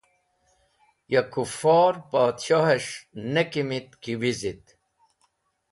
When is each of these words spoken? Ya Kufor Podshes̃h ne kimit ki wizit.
Ya 1.13 1.21
Kufor 1.33 1.93
Podshes̃h 2.09 2.91
ne 3.33 3.43
kimit 3.51 3.89
ki 4.01 4.13
wizit. 4.21 4.65